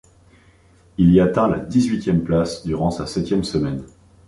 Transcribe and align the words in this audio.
Il 0.97 1.11
y 1.11 1.19
atteint 1.19 1.47
la 1.47 1.59
dix-huitième 1.59 2.23
place 2.23 2.63
durant 2.65 2.89
sa 2.89 3.05
septième 3.05 3.43
semaine. 3.43 3.83